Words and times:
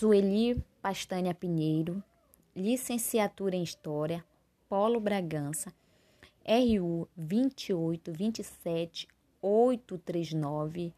Sueli 0.00 0.64
Pastanha 0.80 1.34
Pinheiro, 1.34 2.02
licenciatura 2.56 3.54
em 3.54 3.62
História, 3.62 4.24
Polo 4.66 4.98
Bragança, 4.98 5.74
RU 6.42 7.06
2827 7.14 9.06
839. 9.42 10.94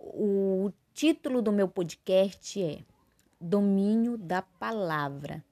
O 0.00 0.72
título 0.92 1.40
do 1.40 1.52
meu 1.52 1.68
podcast 1.68 2.60
é 2.60 2.80
Domínio 3.40 4.18
da 4.18 4.42
Palavra. 4.42 5.44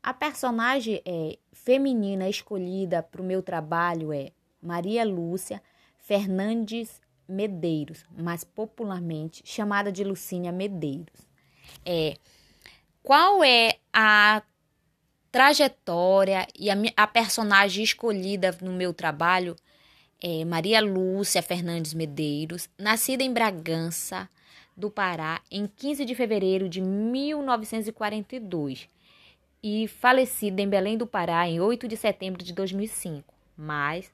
A 0.00 0.14
personagem 0.14 1.02
é 1.04 1.40
feminina 1.52 2.28
escolhida 2.28 3.02
para 3.02 3.20
o 3.20 3.24
meu 3.24 3.42
trabalho 3.42 4.12
é 4.12 4.30
Maria 4.62 5.04
Lúcia 5.04 5.60
Fernandes 5.98 7.02
Medeiros, 7.28 8.06
mais 8.16 8.44
popularmente 8.44 9.42
chamada 9.44 9.90
de 9.90 10.04
Lucínia 10.04 10.52
Medeiros. 10.52 11.29
É 11.84 12.16
qual 13.02 13.42
é 13.42 13.76
a 13.92 14.42
trajetória 15.32 16.46
e 16.58 16.70
a, 16.70 16.74
a 16.96 17.06
personagem 17.06 17.84
escolhida 17.84 18.56
no 18.60 18.72
meu 18.72 18.92
trabalho 18.92 19.56
é 20.22 20.44
Maria 20.44 20.82
Lúcia 20.82 21.42
Fernandes 21.42 21.94
Medeiros, 21.94 22.68
nascida 22.78 23.22
em 23.22 23.32
Bragança, 23.32 24.28
do 24.76 24.90
Pará, 24.90 25.40
em 25.50 25.66
15 25.66 26.04
de 26.04 26.14
fevereiro 26.14 26.68
de 26.68 26.80
1942 26.80 28.88
e 29.62 29.86
falecida 29.88 30.62
em 30.62 30.68
Belém 30.68 30.96
do 30.96 31.06
Pará 31.06 31.46
em 31.48 31.60
8 31.60 31.86
de 31.86 31.96
setembro 31.96 32.42
de 32.42 32.52
2005, 32.52 33.32
mas 33.56 34.12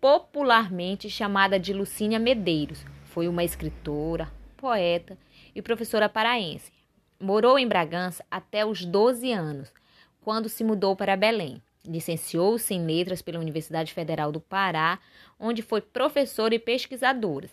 popularmente 0.00 1.08
chamada 1.10 1.58
de 1.58 1.72
Lucínia 1.72 2.18
Medeiros. 2.18 2.84
Foi 3.06 3.28
uma 3.28 3.44
escritora, 3.44 4.32
poeta 4.56 5.18
e 5.54 5.62
professora 5.62 6.08
paraense. 6.08 6.72
Morou 7.18 7.58
em 7.58 7.66
Bragança 7.66 8.24
até 8.30 8.66
os 8.66 8.84
12 8.84 9.32
anos, 9.32 9.72
quando 10.20 10.48
se 10.48 10.62
mudou 10.62 10.94
para 10.94 11.16
Belém. 11.16 11.62
Licenciou-se 11.84 12.74
em 12.74 12.84
Letras 12.84 13.22
pela 13.22 13.38
Universidade 13.38 13.94
Federal 13.94 14.30
do 14.30 14.40
Pará, 14.40 14.98
onde 15.38 15.62
foi 15.62 15.80
professora 15.80 16.54
e 16.54 16.58
pesquisadora. 16.58 17.48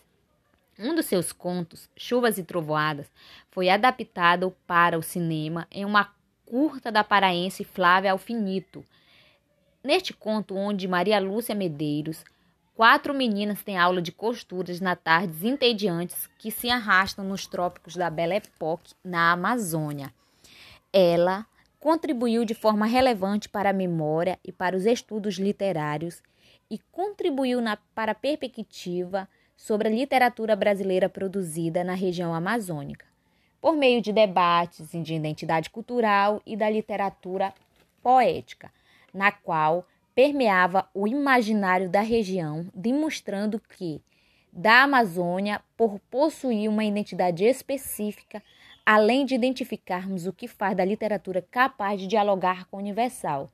Um 0.78 0.94
dos 0.94 1.06
seus 1.06 1.32
contos, 1.32 1.88
Chuvas 1.96 2.36
e 2.36 2.42
Trovoadas, 2.42 3.10
foi 3.50 3.68
adaptado 3.68 4.54
para 4.66 4.98
o 4.98 5.02
cinema 5.02 5.66
em 5.70 5.84
uma 5.84 6.12
curta 6.44 6.92
da 6.92 7.04
paraense 7.04 7.64
Flávia 7.64 8.12
Alfinito. 8.12 8.84
Neste 9.82 10.12
conto, 10.12 10.56
onde 10.56 10.88
Maria 10.88 11.20
Lúcia 11.20 11.54
Medeiros, 11.54 12.24
quatro 12.74 13.14
meninas 13.14 13.62
têm 13.62 13.78
aula 13.78 14.02
de 14.02 14.10
costuras 14.10 14.80
na 14.80 14.96
tardes 14.96 15.44
entediantes 15.44 16.28
que 16.38 16.50
se 16.50 16.68
arrastam 16.68 17.24
nos 17.24 17.46
trópicos 17.46 17.94
da 17.94 18.10
Belle 18.10 18.34
Époque, 18.34 18.94
na 19.02 19.32
Amazônia. 19.32 20.12
Ela 20.92 21.46
contribuiu 21.78 22.44
de 22.44 22.54
forma 22.54 22.86
relevante 22.86 23.48
para 23.48 23.70
a 23.70 23.72
memória 23.72 24.38
e 24.44 24.50
para 24.50 24.76
os 24.76 24.86
estudos 24.86 25.36
literários 25.36 26.22
e 26.70 26.78
contribuiu 26.90 27.60
na, 27.60 27.76
para 27.94 28.12
a 28.12 28.14
perspectiva 28.14 29.28
sobre 29.56 29.88
a 29.88 29.90
literatura 29.90 30.56
brasileira 30.56 31.08
produzida 31.08 31.84
na 31.84 31.94
região 31.94 32.34
amazônica, 32.34 33.06
por 33.60 33.76
meio 33.76 34.00
de 34.00 34.12
debates 34.12 34.90
de 34.90 35.14
identidade 35.14 35.70
cultural 35.70 36.42
e 36.44 36.56
da 36.56 36.68
literatura 36.68 37.54
poética, 38.02 38.72
na 39.12 39.30
qual 39.30 39.86
permeava 40.14 40.88
o 40.94 41.08
imaginário 41.08 41.88
da 41.88 42.00
região, 42.00 42.66
demonstrando 42.74 43.60
que, 43.60 44.00
da 44.52 44.82
Amazônia, 44.82 45.60
por 45.76 45.98
possuir 46.10 46.68
uma 46.68 46.84
identidade 46.84 47.44
específica, 47.44 48.42
além 48.86 49.26
de 49.26 49.34
identificarmos 49.34 50.26
o 50.26 50.32
que 50.32 50.46
faz 50.46 50.76
da 50.76 50.84
literatura 50.84 51.42
capaz 51.50 52.00
de 52.00 52.06
dialogar 52.06 52.66
com 52.66 52.76
o 52.76 52.80
universal, 52.80 53.50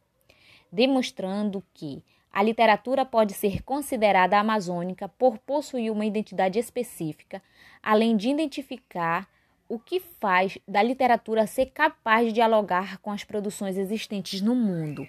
demonstrando 0.70 1.62
que 1.72 2.02
a 2.32 2.42
literatura 2.42 3.04
pode 3.04 3.32
ser 3.32 3.62
considerada 3.62 4.38
amazônica 4.38 5.08
por 5.08 5.38
possuir 5.38 5.90
uma 5.90 6.04
identidade 6.04 6.58
específica, 6.58 7.42
além 7.82 8.16
de 8.16 8.28
identificar 8.28 9.28
o 9.68 9.78
que 9.78 10.00
faz 10.00 10.58
da 10.66 10.82
literatura 10.82 11.46
ser 11.46 11.66
capaz 11.66 12.26
de 12.26 12.32
dialogar 12.32 12.98
com 12.98 13.10
as 13.10 13.24
produções 13.24 13.78
existentes 13.78 14.40
no 14.40 14.54
mundo. 14.54 15.08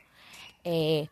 É, 0.64 1.08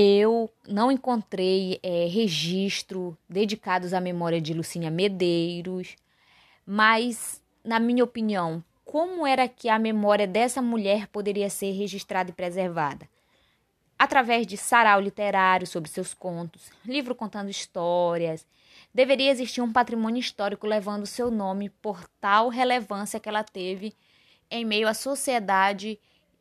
eu 0.00 0.48
não 0.68 0.92
encontrei 0.92 1.80
é, 1.82 2.06
registro 2.06 3.18
dedicados 3.28 3.92
à 3.92 4.00
memória 4.00 4.40
de 4.40 4.54
Lucínia 4.54 4.92
Medeiros, 4.92 5.96
mas 6.64 7.42
na 7.64 7.80
minha 7.80 8.04
opinião, 8.04 8.62
como 8.84 9.26
era 9.26 9.48
que 9.48 9.68
a 9.68 9.76
memória 9.76 10.24
dessa 10.24 10.62
mulher 10.62 11.08
poderia 11.08 11.50
ser 11.50 11.72
registrada 11.72 12.30
e 12.30 12.32
preservada? 12.32 13.08
Através 13.98 14.46
de 14.46 14.56
sarau 14.56 15.00
literário 15.00 15.66
sobre 15.66 15.90
seus 15.90 16.14
contos, 16.14 16.70
livro 16.86 17.12
contando 17.12 17.50
histórias. 17.50 18.46
Deveria 18.94 19.32
existir 19.32 19.60
um 19.60 19.72
patrimônio 19.72 20.20
histórico 20.20 20.64
levando 20.64 21.06
seu 21.06 21.28
nome 21.28 21.70
por 21.82 22.08
tal 22.20 22.48
relevância 22.48 23.18
que 23.18 23.28
ela 23.28 23.42
teve 23.42 23.92
em 24.48 24.64
meio 24.64 24.86
à 24.86 24.94
sociedade 24.94 25.98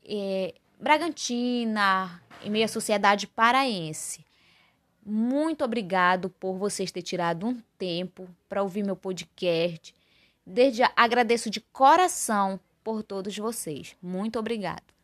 eh, 0.07 0.53
bragantina, 0.79 2.21
em 2.43 2.49
meio 2.49 2.65
à 2.65 2.67
sociedade 2.67 3.27
paraense. 3.27 4.25
Muito 5.05 5.63
obrigado 5.63 6.29
por 6.29 6.57
vocês 6.57 6.91
terem 6.91 7.05
tirado 7.05 7.45
um 7.47 7.61
tempo 7.77 8.27
para 8.49 8.61
ouvir 8.61 8.83
meu 8.83 8.95
podcast 8.95 9.95
Desde 10.49 10.77
já 10.77 10.93
agradeço 10.95 11.49
de 11.49 11.59
coração 11.59 12.57
por 12.81 13.03
todos 13.03 13.37
vocês. 13.37 13.97
Muito 14.01 14.39
obrigado. 14.39 14.96